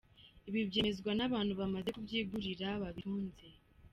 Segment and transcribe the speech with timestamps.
[0.47, 3.45] Ibi byemezwa n’abantu bamaze kubyigurira babitunze.